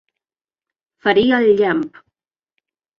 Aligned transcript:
Ferir 1.07 1.27
el 1.43 1.49
llamp. 1.63 1.87